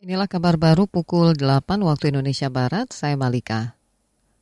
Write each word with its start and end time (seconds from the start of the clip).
Inilah 0.00 0.32
kabar 0.32 0.56
baru 0.56 0.88
pukul 0.88 1.36
8 1.36 1.76
waktu 1.84 2.08
Indonesia 2.08 2.48
Barat, 2.48 2.88
saya 2.88 3.20
Malika. 3.20 3.76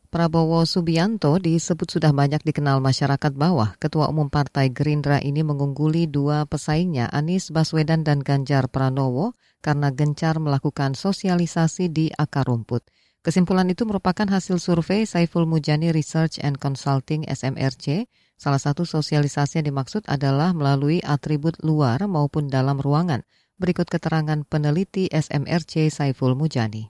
Prabowo 0.06 0.62
Subianto 0.62 1.34
disebut 1.34 1.98
sudah 1.98 2.14
banyak 2.14 2.46
dikenal 2.46 2.78
masyarakat 2.78 3.34
bawah. 3.34 3.74
Ketua 3.82 4.06
Umum 4.06 4.30
Partai 4.30 4.70
Gerindra 4.70 5.18
ini 5.18 5.42
mengungguli 5.42 6.06
dua 6.06 6.46
pesaingnya, 6.46 7.10
Anies 7.10 7.50
Baswedan 7.50 8.06
dan 8.06 8.22
Ganjar 8.22 8.70
Pranowo, 8.70 9.34
karena 9.58 9.90
gencar 9.90 10.38
melakukan 10.38 10.94
sosialisasi 10.94 11.90
di 11.90 12.06
akar 12.14 12.46
rumput. 12.46 12.86
Kesimpulan 13.26 13.66
itu 13.66 13.82
merupakan 13.82 14.30
hasil 14.30 14.62
survei 14.62 15.10
Saiful 15.10 15.42
Mujani 15.42 15.90
Research 15.90 16.38
and 16.38 16.62
Consulting 16.62 17.26
SMRC. 17.26 18.06
Salah 18.38 18.62
satu 18.62 18.86
sosialisasi 18.86 19.58
yang 19.58 19.74
dimaksud 19.74 20.06
adalah 20.06 20.54
melalui 20.54 21.02
atribut 21.02 21.58
luar 21.66 22.06
maupun 22.06 22.46
dalam 22.46 22.78
ruangan– 22.78 23.26
Berikut 23.58 23.90
keterangan 23.90 24.38
peneliti 24.46 25.10
SMRC 25.10 25.90
Saiful 25.90 26.38
Mujani. 26.38 26.86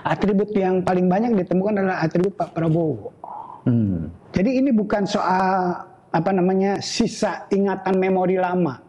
Atribut 0.00 0.48
yang 0.56 0.80
paling 0.80 1.12
banyak 1.12 1.36
ditemukan 1.36 1.76
adalah 1.76 2.00
atribut 2.00 2.32
Pak 2.40 2.56
Prabowo. 2.56 3.12
Hmm. 3.68 4.08
Jadi 4.32 4.64
ini 4.64 4.72
bukan 4.72 5.04
soal 5.04 5.76
apa 6.08 6.30
namanya 6.32 6.80
sisa 6.80 7.44
ingatan 7.52 8.00
memori 8.00 8.40
lama. 8.40 8.80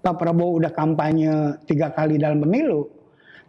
Pak 0.00 0.16
Prabowo 0.16 0.56
udah 0.56 0.72
kampanye 0.72 1.60
tiga 1.68 1.92
kali 1.92 2.16
dalam 2.16 2.40
pemilu, 2.40 2.88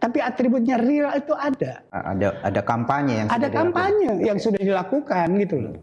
tapi 0.01 0.19
atributnya 0.19 0.75
real 0.75 1.15
itu 1.15 1.31
ada. 1.31 1.87
Ada 1.87 2.43
ada 2.43 2.61
kampanye 2.67 3.13
yang 3.23 3.27
ada 3.31 3.47
kampanye 3.47 4.09
dilakukan. 4.19 4.27
yang 4.27 4.37
sudah 4.43 4.59
dilakukan 4.59 5.27
gitu 5.39 5.55
loh. 5.61 5.75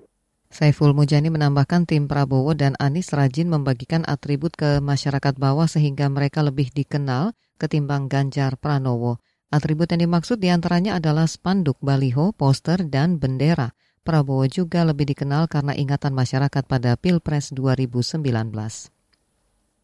Saiful 0.48 0.96
Mujani 0.96 1.28
menambahkan 1.28 1.84
tim 1.84 2.08
Prabowo 2.08 2.56
dan 2.56 2.72
Anies 2.80 3.12
rajin 3.12 3.52
membagikan 3.52 4.00
atribut 4.08 4.56
ke 4.56 4.80
masyarakat 4.80 5.36
bawah 5.36 5.68
sehingga 5.68 6.08
mereka 6.08 6.40
lebih 6.40 6.72
dikenal 6.72 7.36
ketimbang 7.60 8.08
Ganjar 8.08 8.56
Pranowo. 8.56 9.20
Atribut 9.52 9.92
yang 9.92 10.08
dimaksud 10.08 10.40
di 10.40 10.48
antaranya 10.48 10.96
adalah 10.96 11.28
spanduk, 11.28 11.76
baliho, 11.84 12.32
poster, 12.32 12.80
dan 12.88 13.20
bendera. 13.20 13.76
Prabowo 14.00 14.48
juga 14.48 14.88
lebih 14.88 15.12
dikenal 15.12 15.52
karena 15.52 15.76
ingatan 15.76 16.16
masyarakat 16.16 16.64
pada 16.64 16.96
Pilpres 16.96 17.52
2019. 17.52 18.24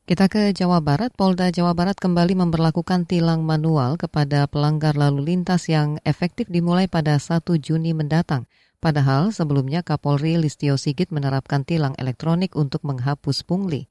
Kita 0.05 0.29
ke 0.29 0.53
Jawa 0.53 0.85
Barat, 0.85 1.17
Polda 1.17 1.49
Jawa 1.49 1.73
Barat 1.73 1.97
kembali 1.97 2.37
memperlakukan 2.37 3.09
tilang 3.09 3.45
manual 3.45 3.97
kepada 3.97 4.45
pelanggar 4.49 4.97
lalu 4.97 5.33
lintas 5.33 5.69
yang 5.69 5.97
efektif 6.05 6.49
dimulai 6.49 6.89
pada 6.89 7.17
1 7.17 7.41
Juni 7.61 7.97
mendatang. 7.97 8.45
Padahal 8.85 9.33
sebelumnya 9.33 9.81
Kapolri 9.81 10.37
Listio 10.37 10.77
Sigit 10.77 11.09
menerapkan 11.09 11.65
tilang 11.65 11.97
elektronik 11.97 12.53
untuk 12.53 12.85
menghapus 12.85 13.41
pungli. 13.41 13.89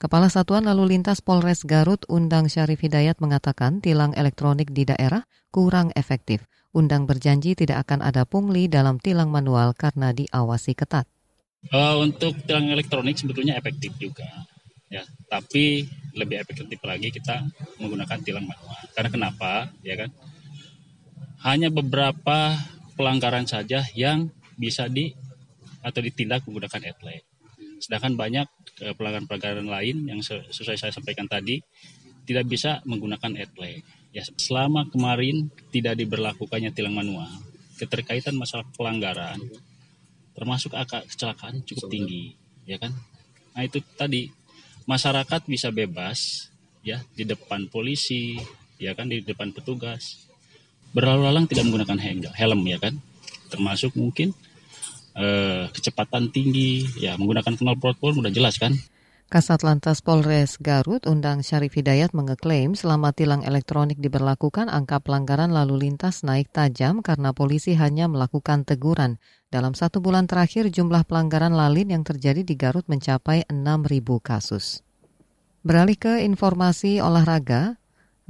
Kepala 0.00 0.32
Satuan 0.32 0.64
Lalu 0.64 0.96
Lintas 0.96 1.20
Polres 1.20 1.68
Garut 1.68 2.00
Undang 2.08 2.48
Syarif 2.48 2.80
Hidayat 2.80 3.20
mengatakan 3.20 3.84
tilang 3.84 4.16
elektronik 4.16 4.72
di 4.72 4.88
daerah 4.88 5.28
kurang 5.52 5.92
efektif. 5.92 6.48
Undang 6.72 7.04
berjanji 7.04 7.52
tidak 7.52 7.84
akan 7.84 8.00
ada 8.00 8.24
pungli 8.24 8.72
dalam 8.72 8.96
tilang 8.96 9.28
manual 9.28 9.76
karena 9.76 10.16
diawasi 10.16 10.80
ketat. 10.80 11.04
Uh, 11.68 12.00
untuk 12.00 12.32
tilang 12.48 12.72
elektronik 12.72 13.20
sebetulnya 13.20 13.60
efektif 13.60 13.92
juga, 14.00 14.48
ya. 14.88 15.04
Tapi 15.28 15.84
lebih 16.16 16.40
efektif 16.40 16.80
lagi 16.80 17.12
kita 17.12 17.44
menggunakan 17.84 18.18
tilang 18.24 18.48
manual. 18.48 18.80
Karena 18.96 19.10
kenapa? 19.12 19.68
Ya 19.84 19.94
kan? 20.00 20.08
Hanya 21.44 21.68
beberapa 21.68 22.56
pelanggaran 22.94 23.48
saja 23.48 23.84
yang 23.96 24.28
bisa 24.56 24.86
di 24.86 25.12
atau 25.82 26.00
ditindak 26.00 26.46
menggunakan 26.46 26.82
etle. 26.94 27.26
Sedangkan 27.82 28.14
banyak 28.14 28.46
eh, 28.86 28.94
pelanggaran-pelanggaran 28.94 29.66
lain 29.66 30.06
yang 30.06 30.20
sesuai 30.22 30.78
saya 30.78 30.92
sampaikan 30.94 31.26
tadi 31.26 31.58
tidak 32.22 32.46
bisa 32.46 32.78
menggunakan 32.86 33.34
etle. 33.34 33.82
Ya, 34.12 34.22
selama 34.36 34.86
kemarin 34.92 35.48
tidak 35.72 35.98
diberlakukannya 35.98 36.70
tilang 36.76 36.94
manual, 36.94 37.32
keterkaitan 37.80 38.36
masalah 38.36 38.68
pelanggaran 38.76 39.40
termasuk 40.32 40.72
angka 40.72 41.04
kecelakaan 41.08 41.64
cukup 41.64 41.92
tinggi, 41.92 42.36
ya 42.64 42.80
kan? 42.80 42.92
Nah, 43.52 43.68
itu 43.68 43.84
tadi 43.96 44.32
masyarakat 44.88 45.44
bisa 45.44 45.68
bebas 45.68 46.48
ya 46.80 47.04
di 47.12 47.24
depan 47.28 47.68
polisi, 47.68 48.36
ya 48.80 48.96
kan 48.96 49.08
di 49.12 49.20
depan 49.20 49.52
petugas 49.52 50.31
berlalu 50.92 51.28
lalang 51.28 51.44
tidak 51.48 51.68
menggunakan 51.68 51.98
helm 52.32 52.60
ya 52.68 52.78
kan 52.80 52.96
termasuk 53.48 53.92
mungkin 53.96 54.32
eh, 55.16 55.68
kecepatan 55.72 56.32
tinggi 56.32 56.84
ya 57.00 57.16
menggunakan 57.20 57.56
knalpot 57.56 58.00
pun 58.00 58.16
udah 58.20 58.32
jelas 58.32 58.56
kan 58.56 58.76
Kasat 59.32 59.64
Lantas 59.64 60.04
Polres 60.04 60.60
Garut 60.60 61.08
Undang 61.08 61.40
Syarif 61.40 61.72
Hidayat 61.72 62.12
mengeklaim 62.12 62.76
selama 62.76 63.16
tilang 63.16 63.40
elektronik 63.40 63.96
diberlakukan 63.96 64.68
angka 64.68 65.00
pelanggaran 65.00 65.48
lalu 65.48 65.88
lintas 65.88 66.20
naik 66.20 66.52
tajam 66.52 67.00
karena 67.00 67.32
polisi 67.32 67.72
hanya 67.72 68.12
melakukan 68.12 68.68
teguran. 68.68 69.16
Dalam 69.48 69.72
satu 69.72 70.04
bulan 70.04 70.28
terakhir 70.28 70.68
jumlah 70.68 71.08
pelanggaran 71.08 71.56
lalin 71.56 71.96
yang 71.96 72.04
terjadi 72.04 72.44
di 72.44 72.60
Garut 72.60 72.84
mencapai 72.92 73.48
6.000 73.48 74.04
kasus. 74.20 74.84
Beralih 75.64 75.96
ke 75.96 76.20
informasi 76.28 77.00
olahraga, 77.00 77.80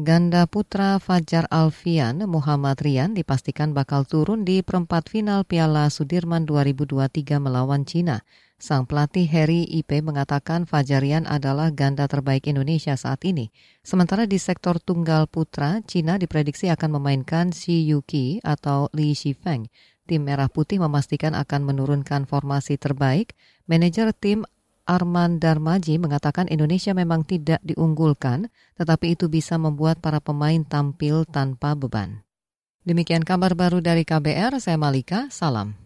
Ganda 0.00 0.48
putra 0.48 0.96
Fajar 0.96 1.44
Alfian 1.52 2.24
Muhammad 2.24 2.80
Rian 2.80 3.12
dipastikan 3.12 3.76
bakal 3.76 4.08
turun 4.08 4.40
di 4.40 4.64
perempat 4.64 5.12
final 5.12 5.44
Piala 5.44 5.92
Sudirman 5.92 6.48
2023 6.48 7.36
melawan 7.36 7.84
Cina. 7.84 8.24
Sang 8.56 8.88
pelatih 8.88 9.28
Harry 9.28 9.68
IP 9.68 10.00
mengatakan 10.00 10.64
Fajarian 10.64 11.28
adalah 11.28 11.68
ganda 11.76 12.08
terbaik 12.08 12.48
Indonesia 12.48 12.96
saat 12.96 13.20
ini. 13.28 13.52
Sementara 13.84 14.24
di 14.24 14.40
sektor 14.40 14.80
tunggal 14.80 15.28
putra, 15.28 15.84
Cina 15.84 16.16
diprediksi 16.16 16.72
akan 16.72 16.96
memainkan 16.96 17.52
Xi 17.52 17.84
Yuki 17.92 18.40
atau 18.40 18.88
Li 18.96 19.12
Shifeng. 19.12 19.68
Tim 20.08 20.24
Merah 20.24 20.48
Putih 20.48 20.80
memastikan 20.80 21.36
akan 21.36 21.68
menurunkan 21.68 22.24
formasi 22.24 22.80
terbaik. 22.80 23.36
Manajer 23.68 24.16
tim 24.16 24.48
Arman 24.86 25.38
Darmaji 25.42 25.98
mengatakan 25.98 26.50
Indonesia 26.50 26.94
memang 26.94 27.22
tidak 27.26 27.58
diunggulkan, 27.66 28.50
tetapi 28.78 29.14
itu 29.18 29.26
bisa 29.26 29.58
membuat 29.58 29.98
para 29.98 30.18
pemain 30.18 30.62
tampil 30.66 31.26
tanpa 31.26 31.74
beban. 31.74 32.22
Demikian 32.82 33.22
kabar 33.22 33.54
baru 33.54 33.78
dari 33.78 34.02
KBR, 34.02 34.58
saya 34.58 34.74
Malika, 34.74 35.30
salam. 35.30 35.81